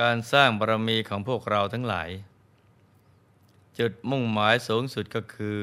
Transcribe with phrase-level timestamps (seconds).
[0.00, 2.10] การสร้างบารมีของพวกเราทั้งหลาย
[3.78, 5.60] จุดมุ่งหมายสูงสุดก็คือ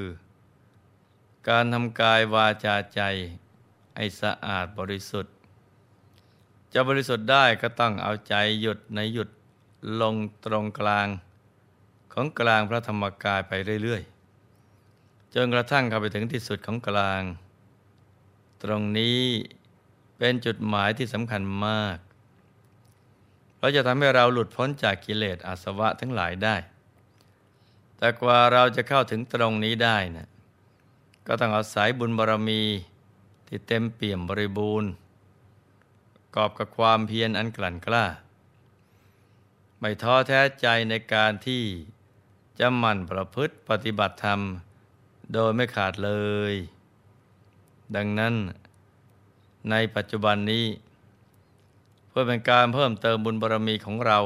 [1.49, 3.01] การทำกายวาจาใจ
[3.95, 5.33] ให้สะอาดบริสุทธิ์
[6.73, 9.29] จะบริสุทธิ์ได้ก็ต้องเอาใจหยุดในหยุด
[10.01, 10.15] ลง
[10.45, 11.07] ตรงกลาง
[12.13, 17.23] ของกลางพระธรรมกายไปเรื่อยๆ จนกระทั่งเข้าไปถึงที่สุดของกลาง
[18.63, 19.21] ตรงนี้
[20.17, 21.97] เป็นจุดหมายที่สำคัญมาก
[23.59, 26.55] เราจะทำให้เราหลุดพ้นจากกิเลสอาสวะทั้งหลายได้
[27.97, 30.27] แต่กว่าเราจะเข้าถึงตรงนี้ได้นะ
[31.27, 32.63] ก็ต้องอาศัยบุญบารมี
[33.47, 34.89] ที่เต็มเปี่ยมบริบูรณ์
[36.35, 38.05] กอบกับความเพียรอันกลั่นกล้า
[39.79, 41.63] ไม่ท้อแท้ใจในการที่
[42.59, 44.41] จะหมั่นประพฤติปฏิบัติธรรม
[45.33, 46.11] โดยไม่ขาดเล
[46.51, 46.53] ย
[47.95, 48.35] ดังนั้น
[49.69, 50.65] ในปัจจุบันนี้
[52.19, 54.19] พื่อเป็นการเพิ่มเติมบุญบารรมีของเรา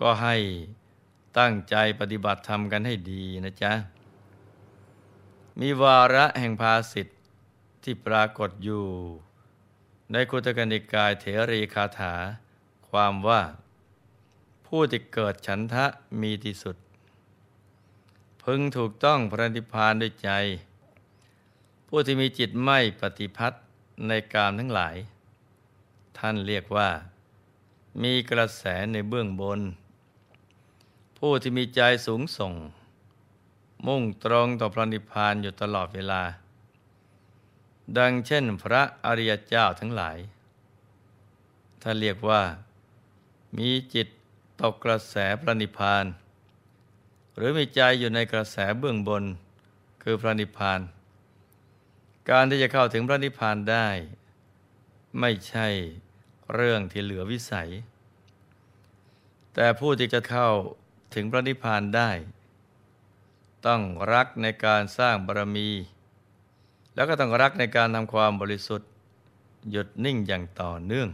[0.00, 0.36] ก็ให้
[1.38, 3.72] ตั้งใจปฏิบัติธรรมกันให้ดีนะจ๊ะ
[5.60, 7.18] มีวาระแห่งภาสิทธิ์
[7.82, 8.86] ที่ปรากฏอยู่
[10.12, 12.14] ในคุตกนิกายเถรีคาถา
[12.88, 13.42] ความว่า
[14.66, 15.86] ผู้ที่เกิดฉันทะ
[16.20, 16.76] มีที่สุด
[18.42, 20.30] พึงถูกต้องพระนิพพานด้วยใจ
[21.88, 23.58] ผู้ที่มีจิตไม่ปฏิพัติ
[24.06, 24.96] ในกามทั้งหลาย
[26.22, 26.90] ท่านเรียกว่า
[28.02, 29.60] มีกระแสในเบื้องบน
[31.18, 32.54] ผู้ที่มีใจสูงส่ง
[33.86, 36.22] มุ่งตรงต่อพระนิพพานอยู่ตลอดเวลา
[37.98, 40.18] ดังเช่นพระอริยเจ้าทั้งหลาย
[41.82, 42.42] ท่านเรียกว่า
[43.56, 44.08] มีจิต
[44.60, 46.04] ตกกระแสพระนิพพาน
[47.36, 49.24] หรือมีใจอยู่ในกระแสเบื้องบน
[50.02, 50.80] คือพระนิพพาน
[52.30, 53.88] การที่จะเข้าถึงพระนิพพานได้
[55.20, 55.68] ไม่ใช่
[56.54, 57.70] เรื่องที่เหลือวิสัย
[59.54, 60.48] แต่ผู้ที่จะเข้า
[61.14, 62.10] ถึงพระนิพพานได้
[63.66, 65.70] ต้องรักในการสร้างบารมี
[66.94, 68.90] แล้วก็ต้องรักในการทำความบริสุทธิ์
[69.70, 71.08] หยุดนิ่งอย่างต่อเนื่อง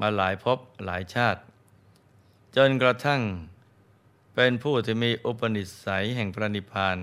[0.00, 1.40] มาหลายภพหลายชาติ
[2.56, 3.22] จนกระทั่ง
[4.34, 6.98] เป็นผู้ที่มีอุปนิสัยแห่งพระนิพพาน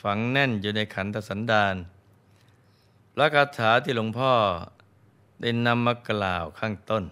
[0.00, 1.74] ฝังแน่นอยู่ในขันธสันดาน
[3.14, 4.32] พระคาถาที่หลวงพ่อ
[5.40, 7.04] ได้นำมากล่าวข้างต้น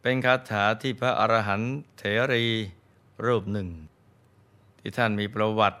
[0.00, 2.02] เป็นคาถาที่พระอรหันต์เถ
[2.32, 2.46] รี
[3.26, 3.68] รูปหนึ่ง
[4.78, 5.78] ที่ท่านมีประวัติ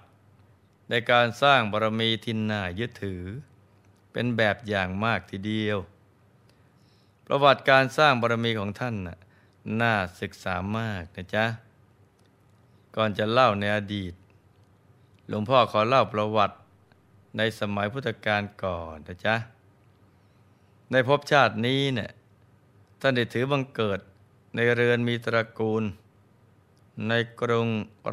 [0.90, 3.22] ในการสร้างบารมีทินนายึดถือ
[4.12, 5.78] เป็นแบบอย่างมากทีเดียว
[7.26, 8.94] ประวัติการสร้างบารมีของท่าน
[9.80, 11.44] น่าศึกษามากนะจ๊ะ
[12.96, 14.14] ก่อนจะเล่าในอดีต
[15.28, 16.56] หลวงพ่อขอเล่าประวัติ
[17.36, 19.36] ในสมัยพุทธกาลก่อนนะจ๊ะ
[20.90, 22.10] ในภพชาตินี้เนี่ย
[23.00, 24.00] ท่านได้ถือบังเกิด
[24.54, 25.84] ในเรือนมีตระกูล
[27.08, 27.68] ในกรุง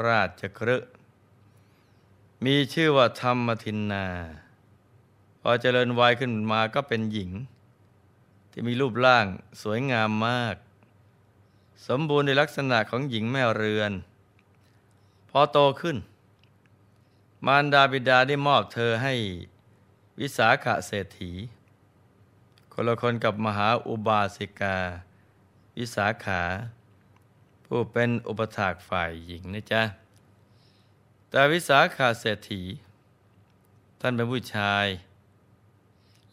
[0.05, 0.77] ราชครึ
[2.45, 4.07] มีชื่อว่าธรรมทินนา
[5.41, 7.31] พอเจริญวัยขึ้นมาก็เป็นหญิง
[8.51, 9.25] ที่มีรูปร่าง
[9.61, 10.55] สวยงามมาก
[11.87, 13.91] สมบูรณ์ในลักษณะของหญิงแม่เรือน
[15.29, 15.97] พอโตขึ้น
[17.45, 19.13] มารดาบิดาได้มอบเธอให้
[20.19, 21.31] วิสาขะเศรษฐี
[22.77, 24.77] คนละคนกับมหาอุบาสิกา
[25.77, 26.43] วิสาขา
[27.65, 29.83] ผู้เป็นอุปถากฝ่ายหญิงนะจ๊ะ
[31.29, 32.61] แต่วิสาขาเศรษฐี
[34.01, 34.85] ท่านเป็นผู้ชาย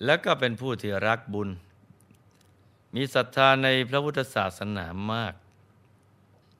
[0.04, 1.48] และก็เป็นผู้ที่รักบุญ
[2.94, 5.34] มีศรัทธาในพระพุทธศาสนามาก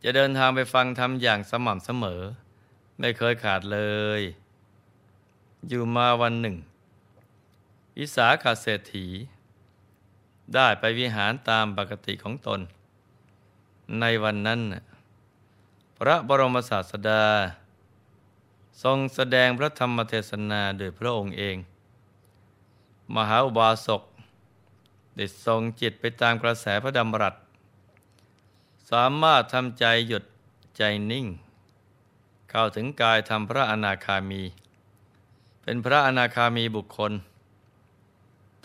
[0.03, 2.23] จะเดินทางไปฟังธรรมอย่างสม่ำเสมอ
[2.99, 3.81] ไม่เคยขาดเล
[4.19, 4.21] ย
[5.69, 6.57] อยู่มาวันหนึ่ง
[7.99, 9.09] วิสาขาเศรษฐี
[10.55, 12.61] ได้ไปวิหารตามปกติของตน
[14.01, 14.61] ในวันนั้น
[15.99, 17.25] พระบรมศาสดา
[18.83, 21.57] ทรงแสดงพระธรรมเทศนาโดยพระองค์เอง
[23.17, 24.03] มหาอุบาสก
[25.17, 27.35] ได้ทรงจิตไปตามกระแสพระดำรัส
[28.91, 30.25] สามารถทำใจหยุด
[30.77, 31.27] ใจนิ่ง
[32.51, 34.43] เข้าถึงกายทำพระอนาคามี
[35.63, 37.13] เป็นพระอนาคามีบุคคล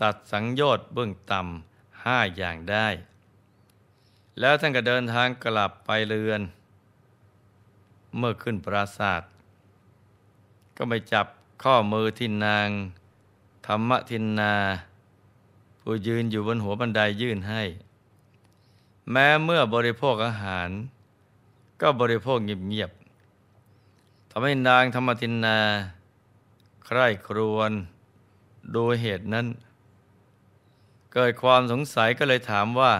[0.01, 2.87] ตัดสังโยชน์เบื้องต่ำห้าอย่างได้
[4.39, 6.41] แล้วท่านก็เดินทางกลับไปเรือน
[8.17, 9.29] เมื่อขึ้นปราศาสตร์
[10.77, 11.25] ก็ไปจับ
[11.63, 12.69] ข้อมือทินนาง
[13.65, 14.53] ธรรมทินนา
[15.81, 17.63] ผู้ยืนอยู่บนหัวบันไดยื่นให้
[19.11, 20.69] แม้เมื่อบริโภคอาหาร
[21.81, 25.59] ก็บริโภคเงียบๆทำให้นางธรรมทินนา
[26.85, 27.71] ใคร่ครวญ
[28.75, 29.45] ดูเหตุนั้น
[31.13, 32.93] เกิดความสงสัยก็เลยถามว่า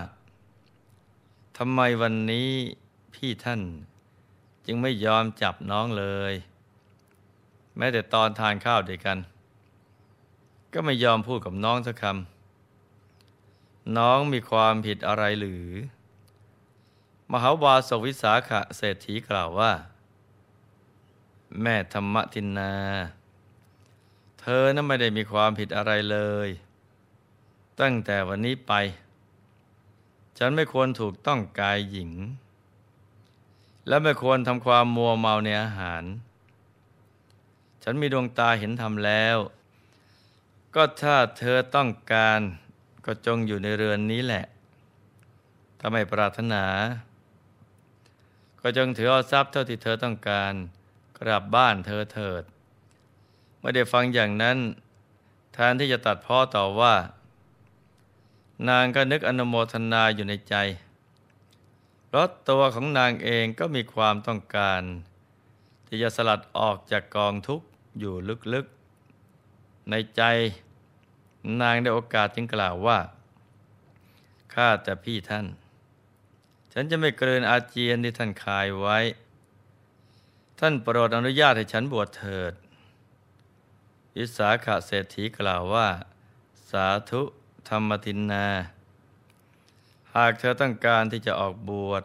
[1.58, 2.50] ทำไมวันนี้
[3.14, 3.62] พี่ท่าน
[4.66, 6.34] จึงไม่ยอมจับน้องเลย
[7.78, 9.18] แม้แต่ตอนทานข้าวด้วยกัน
[10.74, 15.68] ก็ไม่ยอมพูดกับน้องสักคำน้องมีความผิดอะไรหรือ
[17.32, 19.72] มหาวาสวิสาขะเศรษฐีกล่าวว่า
[21.62, 22.74] แม่ธรรมทินนา
[24.40, 26.18] เธอนั้นไม่ได้มีความผิดอะไรเล
[26.48, 26.50] ย
[27.84, 28.74] ตั้งแต่วันนี้ไป
[30.38, 32.12] ฉันไม่ควรถูกต้องกายหญิง
[33.88, 36.04] และไม่ควรทำความมัวเมาในอาหาร
[37.84, 39.38] ฉันมีดวงตาเห็นธรรมแล้ว
[40.76, 42.40] ก็ถ้าเธอต้องการ
[43.06, 44.46] ก็จงอยู่ในเรือนนี้แหละ
[45.80, 46.66] ถ้าไม่ปรารถนา
[48.62, 50.54] ก็จงถือเอาทรัพย์เท่าที่เธอต้องการ
[51.20, 52.44] กลับบ้านเธอเถิด
[53.62, 54.58] ไม่ได้ฟังอย่างนั้น
[55.54, 56.96] แทนที่จะตัดพ่อต่อว่า
[58.70, 60.56] นางก็นึกอนุโมทนาอยู่ในใจ
[62.06, 64.82] เพราะตัวของนางเองก็มีความต้องการ
[65.88, 67.68] ที่จะสลัดออกจากกองทุกข์
[68.00, 68.16] อยู่
[68.54, 70.22] ลึกๆ ในใจ
[71.62, 73.00] นางได้โอกาสจึงกล่าวว่า
[74.54, 75.46] ข้าแต่พี่ท่าน
[76.74, 78.98] ฉันจะไม่เกินอาเจียนที่ท่านคายไว้
[80.60, 82.54] ท่านโปรดอนุญาตให้ฉันบวชเถิด
[84.16, 85.88] วิสาขะเศรษฐีกล่าวว่า
[86.70, 87.22] สาธุ
[87.70, 88.46] ธรรมทินนา
[90.16, 92.04] หากเธอต้องการที่จะออกบวช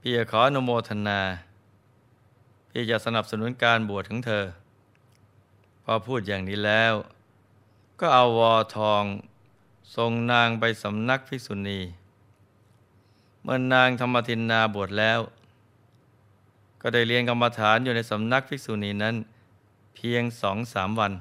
[0.00, 1.20] พี่จะขออนุโมทนา
[2.70, 4.44] พี่จะสนับสนุนการบวชของเธอ
[5.84, 6.94] พอพูดอย่างนี้แล้ว
[8.00, 9.04] ก็เอาวอทอง
[9.96, 11.80] ส่งนางไปสำนักภิกษุณี
[13.42, 15.20] เมื่อนางธรรมทินนาบวชแล้ว
[16.82, 19.16] ก็ได้เรียนกรรมฐานอยู่ในสำนักภิกษุณีนั้น
[19.94, 21.12] เพียงสองสามวัน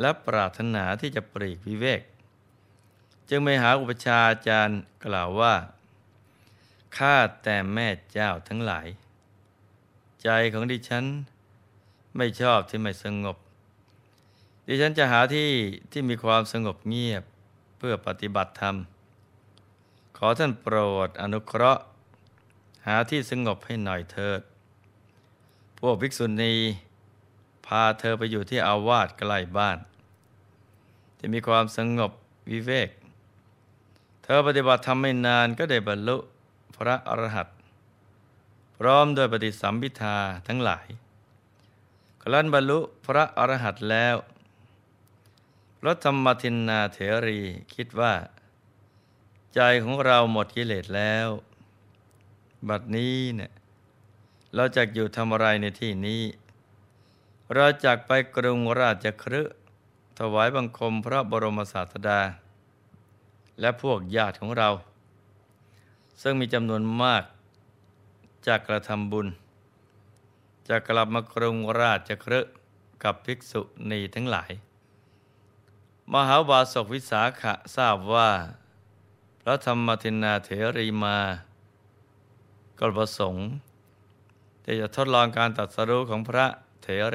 [0.00, 2.02] และปรารถนาที่จะปรีกวิเวก
[3.28, 5.54] จึงไปหาอุปชาอาจารย์กล่าวว่า
[6.96, 8.86] ข้าแต่แม่เจ้าทั้งหลาย
[10.22, 11.04] ใจของดิฉัน
[12.16, 13.36] ไม่ชอบที่ไม่สงบ
[14.66, 15.50] ดิฉันจะหาที่
[15.92, 17.24] ที่มีความสงบเงียบ
[17.78, 18.76] เพื่อปฏิบัติธรรม
[20.16, 21.82] ขอท่านโปรดอนุเคราะห์
[22.86, 24.40] หาที่สงบให้หน่อยเถิด
[25.78, 26.54] พวกภิกษุณี
[27.68, 29.78] พาเธอไปอยู่ที่อาวาสใกล้บ้าน
[31.20, 32.12] จะมีความสงบ
[32.50, 32.90] วิเวก
[34.22, 36.16] เธอปฏิบัติทำไม่นานก็ได้บรรลุ
[36.76, 37.48] พระอรหัต
[38.76, 40.16] พร้อมโดยปฏิสัมพิทา
[40.46, 40.86] ทั้งหลาย
[42.22, 44.16] ครั้นบรรลุพระอรหัตแล้ว
[45.80, 47.40] พระธรรมทินนาเถรี
[47.74, 48.14] คิดว่า
[49.54, 51.28] ใจของเราหมดกิเลสแล้ว
[52.68, 53.52] บัดนี้เนี่ย
[54.54, 56.22] เราจะอยู่ทำอะไรในที่นี้
[57.54, 59.42] เราจากไปกรุงราชครื
[60.18, 62.20] ถวายบังคมพระบรมศาสดา
[63.60, 64.68] และพวกญาติของเรา
[66.22, 67.24] ซึ่งมีจำนวนมาก
[68.46, 69.26] จากกระทำบุญ
[70.68, 72.40] จะกลับมากรุงราชครื
[73.02, 74.50] กับภิกษุณีทั้งหลาย
[76.14, 78.30] มหาวาสกวิสาขะทราบว่า
[79.40, 81.18] พระธรรมทินนาเถรีมา
[82.78, 83.44] ก็ประสงค์
[84.64, 86.46] ที่จะทดลองการตัดสรู้ของพระ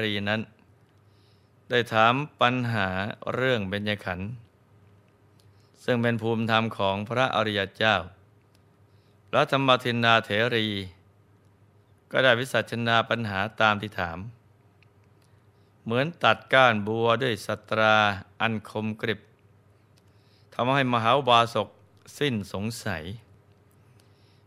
[0.02, 0.40] รีนั้น
[1.70, 2.88] ได้ถามปัญหา
[3.34, 4.28] เรื่องเบญญขันธ์
[5.84, 7.96] ซึ่งเป็นภูมิธรรมของพระอริยเจ้า
[9.30, 10.68] พระธรรมทินนาเถรี
[12.10, 14.18] ก็ได้วิสัชนาปัญหาตามที่ถาม
[15.84, 17.96] เหมือนตัดก้านบัวด้วยสตรา
[18.40, 19.20] อันคมกริบ
[20.54, 21.68] ทำให้มหาบาศก
[22.18, 23.04] สิ้นสงสัย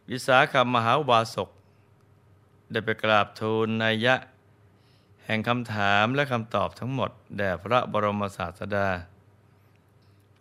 [0.10, 1.50] วิสาขมหาบาศก
[2.72, 4.16] ได้ไปกราบทูลนายะ
[5.28, 8.88] แห่งคำถามและคำตอบทั้งหมด แด่พระบรมศาสดา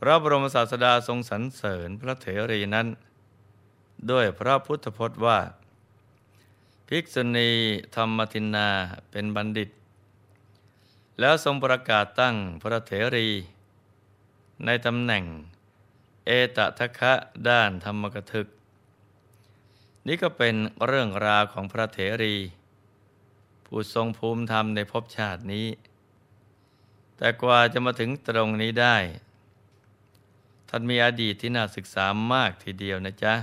[0.01, 2.87] พระบรมศาสดาทรงสรรเสริญพระเถรีนั้น
[4.11, 5.39] ด้วยพระพุทธพจน์ว่า
[6.89, 7.51] ภิกษุณี
[7.95, 8.69] ธรรมทินนา
[9.11, 9.71] เป็นบัณฑิต
[11.21, 13.29] แล้วทรงประกาศตั้งพระเถรี
[14.65, 15.25] ในตำแหน่ง
[16.27, 17.13] เอตทะคะ
[17.49, 18.47] ด้านธรรมกถึก
[20.07, 20.55] นี่ก็เป็น
[20.87, 22.35] เรื่องราวของพระเถรี
[23.67, 25.69] ผู้ทรงภูมิธรรมในภพชาตินี้
[27.17, 28.97] แต่กว่าจะมาถึงตรงนี้ได้
[30.69, 33.35] ท่านมีอดีตที่น่าศึกษามากทีเดียวนะจ๊ะ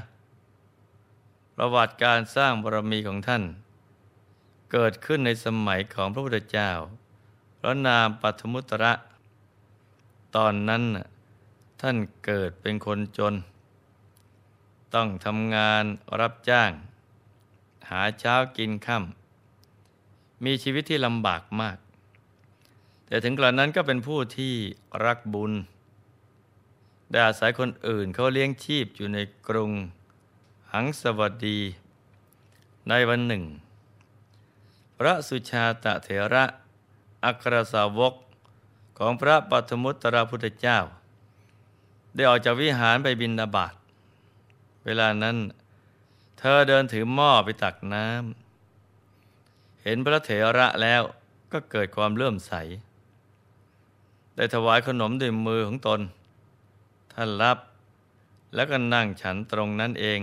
[1.55, 3.43] ประวัติการสร้างบารมีของท่าน
[4.71, 6.71] เกิดขึ้นในสมัยของพระพุทธเจ้า
[7.59, 8.93] พระนามปัทมุตระ
[10.35, 10.83] ตอนนั้น
[11.81, 13.33] ท่านเกิดเป็นคนจน
[14.93, 15.83] ต้องทำงาน
[16.19, 16.71] รับจ้าง
[17.89, 19.22] หาเช้ากินค่ำ
[20.45, 21.77] มีชีวิตที่ลำบากมาก
[23.07, 24.53] แต่ถึงกระนั้นก็เป็นผู้ที่
[25.05, 25.51] รักบุญ
[27.09, 29.71] ได้อาศัยคนอื่นเขาเลี้ยงชีพอยู่ในกรุง
[30.71, 31.59] หังสวัสดี
[32.89, 33.43] ในวันหนึ่ง
[34.97, 36.45] พระสุชาตะเถระ
[37.25, 38.13] อัครสาวก
[38.97, 40.79] ของพระปัทมุตตรพุทธเจ้า
[42.15, 43.73] ได้ออกจากวิหารไปบินนาบาต
[44.85, 45.37] เวลานั้น
[46.39, 48.42] เธอเดินถือหม้อไปตักน้ำ
[49.83, 51.01] เห็นพระเถระแล้ว
[51.51, 52.53] ก็เกิดความเลื่อมใส
[54.35, 55.99] ได้ถวายขนมด้วยมือของตน
[57.13, 57.57] ท่านรับ
[58.55, 60.19] แล้วก็นั่งฉันตรงนั้นเอง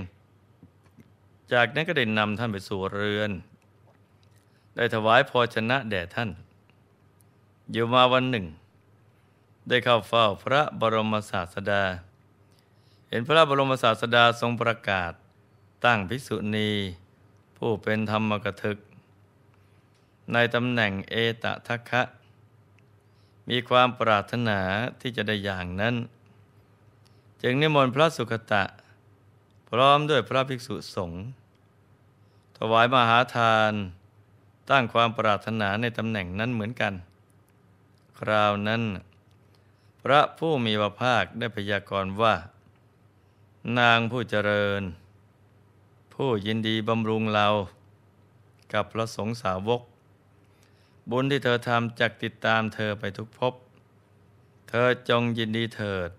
[1.53, 3.31] จากนั้นก็ได้นำท่านไปสู่เรือน
[4.77, 6.31] ได้ถวายพอชนะแด่ท่าน
[7.73, 8.47] อยู่มาวันหนึ่ง
[9.69, 11.83] ได้เข้าเฝ้าพระบรมศาสดา
[13.09, 15.13] เห็นพระบรมศาสดาทรงประกาศ
[15.85, 16.71] ตั้งภิกษุณี
[17.57, 18.79] ผู้เป็นธรรมกถึก
[20.33, 22.03] ในตำแหน่งเอตทัคคะ
[23.49, 24.61] มีความปรารถนา
[25.01, 25.95] ที่จะได้อย่างนั้น
[27.43, 28.65] จึงนิมนต์พระสุคตะ
[29.71, 31.23] พร้อมด้วยพระภิกษุสงฆ์
[32.57, 33.73] ถวายมหาทาน
[34.71, 36.95] ตั้งความปรารถนาในตำแหน่งนั้นเหมือนกัน
[38.19, 38.83] คราวนั้น
[40.03, 42.35] พระผู้มีพระภาคได้พยากรณ์ว่า
[43.79, 44.83] นางผู้เจริญ
[46.15, 47.47] ผู้ยินดีบำรุงเรา
[48.73, 49.83] กับพระสงฆ์สาวก
[51.11, 53.55] บุญที่เธอทำจักติดตามเธอไปทุกภพ
[54.69, 56.11] เธอจงยินดีเถิด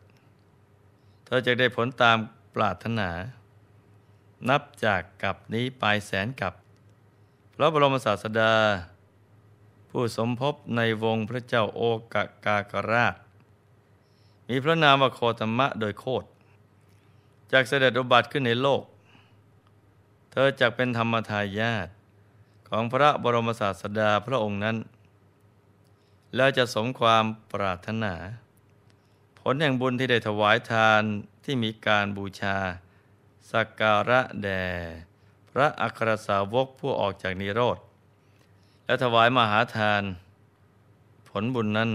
[1.26, 2.18] เธอจะได้ผลตาม
[2.56, 3.10] ปรารถนา
[4.50, 6.54] นับจากกับนี้ไปแสนกับ
[7.56, 8.54] พระบรมศาสดา
[9.90, 11.82] ผู้สมภพในวงพระเจ้าโอ
[12.14, 13.16] กากากราช
[14.48, 16.26] มีพระนามว่าโคตมะโดยโคต
[17.52, 18.84] จากเสด็จอุบัติขึ้นในโลก
[20.32, 21.88] เธอจักเป็นธรรมทายาท
[22.74, 24.78] ของพระบรมศาสดาพระองค์นั้น
[26.36, 28.14] แล้วจะสมความปรารถนา
[29.40, 31.02] ผลแห่งบุญที่ได้ถวายทาน
[31.44, 32.58] ที่มีการบูชา
[33.52, 34.66] สักการะแด่
[35.52, 37.78] พระอัครสาวกผู้ออกจากนิโรธ
[38.86, 40.04] และถวายมหาทาน
[41.30, 41.90] ผลบุญนั้น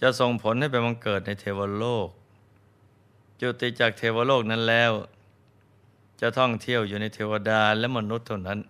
[0.00, 2.08] จะส่งผลให้ไปบังเกิดในเทวโลก
[3.40, 4.92] จุติจากเทวโลกนั้นแล้ว
[6.20, 8.60] จะท่องเที่ยวอยู่ในเทวดาและมนุษย์เท่านั้น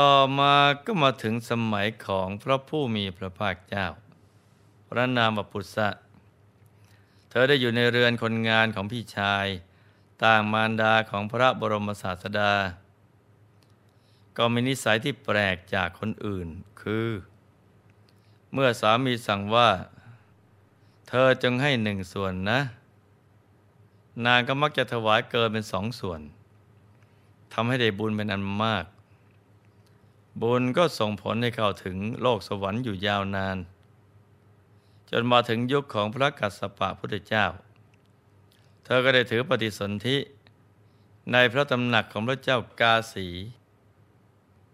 [0.00, 3.86] ต่อมาก็มาถึงสมัยของพระผู้มีพระภาคเจ้า
[4.88, 5.88] พระนามปุษสะ
[7.32, 9.46] ธอได้อยู่ในเรือนคนงานของพี่ชาย
[10.24, 12.54] ต่างมารดาของพระบรมศาสดา
[14.36, 16.48] ก็มีนิสัยที่แปลกจากคนอื่น
[16.80, 17.08] คือ
[18.52, 19.70] เมื่อสามีสั่งว่า
[21.08, 22.60] เธอจงให้หนึ่งส่วนนะ
[24.26, 26.20] นางก็มักจะถวายเกินเป็นสองส่วน
[27.52, 28.84] ทำให้ได้บุญเป็นอันมาก
[30.40, 33.56] บุญก็ส่งผลให้เข้าถึงโลกสวรรค์อยู่ยาวนาน
[35.10, 37.46] จนมาถึงยุคของพระกัสสปะพุทธเจ้า
[38.84, 40.16] เธอก็ได้ถือปฏิสนธิ
[41.32, 43.26] ในพระตำหนักของพระเจ้ากาสี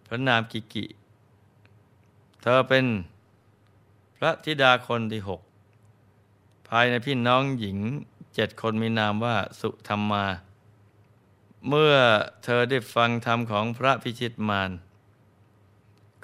[0.06, 0.84] พระนามกิกิ
[2.42, 2.84] เธอเป็น
[4.16, 5.40] พระธิดาคนที่หก
[6.68, 7.78] ภายในพี่น้องหญิง
[8.34, 10.26] เจ็ดคนมีนามว่าสุธรรมมา
[11.68, 11.94] เมื่อ
[12.44, 14.70] เธอได้ฟังธรรมของพระพิชิตมาร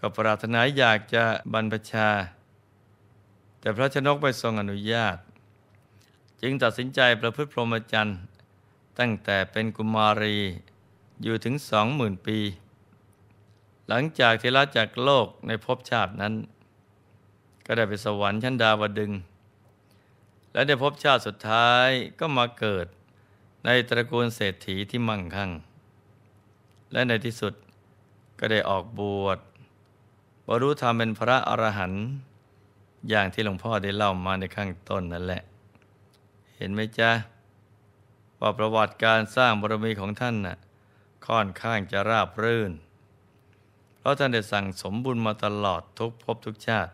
[0.08, 2.08] ก็ปรารถนาอยากจะบรรพชา
[3.60, 5.18] แต่พระชนกไม่ทรงอนุญาต
[6.40, 8.18] จึงตัดสินใจประพฤติพรหมจรรย์
[8.98, 10.38] ตั้งแต่เป็นกุมารี
[11.22, 12.38] อยู่ถึงสองหมื่นปี
[13.88, 16.34] หลังจากที่ละจากโลกในภพชาตินั้น
[17.66, 19.12] ก็ได้ไปสวรรค์ชั้นดาวดึง
[20.52, 21.88] และในภพชาติสุดท้าย
[22.20, 22.86] ก็มาเกิด
[23.64, 25.50] ในตระกูลเศรษฐีที่มั่งคั่ง
[26.92, 27.54] และในที่สุด
[28.38, 29.40] ก็ได้ออกบวช
[30.48, 32.04] บรรลุธรรมเป็นพระอรหันต์
[33.08, 35.42] อย่างที่หลวงพ่อได้เล่ามาในข้างต้นนั่นแหละ
[36.56, 37.10] เห็นไหมจ๊ะ
[38.40, 40.56] ว่าประวัติการสร้างบารมีของท่านน่ะ
[41.26, 42.72] ค่อนข้างจะราบรื่น
[43.98, 46.92] เพราะท่านได้สั่งสมบุญมาตลอดทุกภพทุกชาติ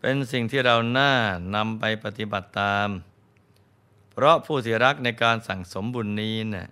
[0.00, 1.12] เป็นสิ่งที่เราหน้า
[1.54, 2.88] นำไปปฏิบัติตาม
[4.10, 6.68] เพราะผู้ที่รักในการสั่งสมบุญนี้น่ะ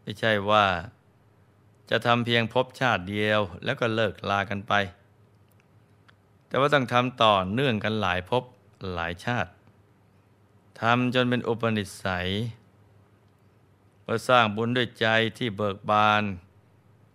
[0.00, 0.66] ไม่ใช่ว่า
[1.90, 4.72] จะทำเพียงภพชาติเดียวแล้วก็เลิกลากันไป
[6.48, 8.42] แต่ว่าต้องทำต่อเนื่องกันหลายภพ
[8.94, 9.50] หลายชาติ
[10.80, 12.28] ทำจนเป็นอุปนิสัย
[14.02, 15.06] เพื่อสร้างบุญด้วยใจ
[15.38, 16.22] ที่เบิกบาน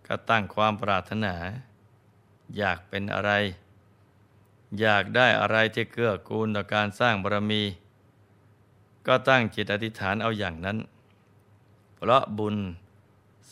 [0.08, 1.36] ก็ตั้งความปรารถนา
[2.58, 3.32] อยากเป็นอะไร
[4.80, 7.63] อยากได้อะไรที่เกื้อกูลต่อการสร้างบารมี
[9.08, 10.77] ก็ตั้งจิตอธิษฐานเอาอย่างนั้น
[11.96, 12.56] เพราะบุญ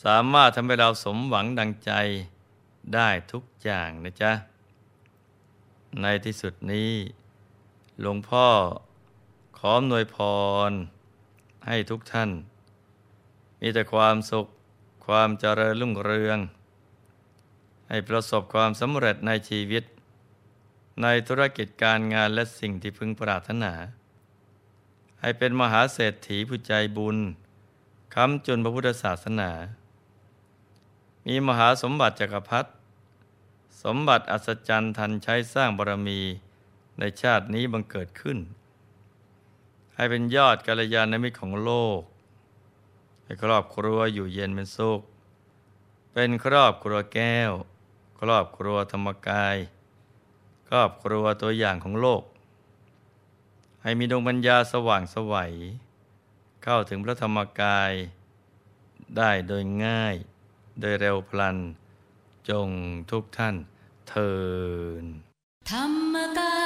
[0.02, 1.92] สามารถทำให้เราสมหวังดังใจ
[2.94, 4.32] ได้ทุกอย่างนะจ๊ะ
[6.00, 6.92] ในที่สุดนี้
[8.00, 8.46] หลวงพ่อ
[9.58, 10.16] ขออำนวยพ
[10.70, 10.72] ร
[11.66, 14.46] ให้ทุกท่านมมีแต่ความสุข
[15.06, 16.38] ความเจริญรุ่งเรือง
[17.88, 19.84] ให้ประสบความสำเร็จในชีวิต
[21.02, 23.72] ในธุรกิจการงานและสิ่งที่พึงปรารถนา
[25.20, 27.18] ให้เป็นมหาเศรษฐีผู้ใจบุญ
[28.14, 29.50] ค้ำจุนพระพุทธศาสนา
[31.26, 32.70] มีมหาสมบัติจักรพรรดิ
[33.82, 36.20] สมบัติอัศจรรย์ทันใช้สร้างบารมี
[36.98, 38.38] ในชาตินี้บังเกิดขึ้น
[39.94, 42.00] ให้เป็นยอดกัลยาณมิตรของโลก
[43.24, 45.00] ให้ครอบครัวอยู่เย็นเป็นสุข
[46.12, 47.52] เป็นครอบครัวแก้ว
[48.20, 49.56] ครอบครัวธรรมกาย
[50.68, 52.22] ครอบครัวตัวอย่างของโลก
[53.82, 55.52] ให้มีดวงปัญญาสว่างสวัย
[56.62, 57.92] เข้าถึงพระธรรมกาย
[59.16, 60.16] ได้โดยง่าย
[60.80, 61.56] โดยเร็วพลัน
[62.48, 62.68] จง
[63.10, 63.56] ทุกท่าน
[64.08, 64.32] เทิ
[65.02, 65.04] น
[65.70, 66.61] ธรรมกาย